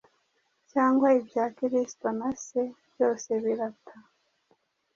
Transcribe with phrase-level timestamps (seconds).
[0.71, 2.61] cyangwa ibya Kristo na Se,
[2.91, 3.95] byose birata,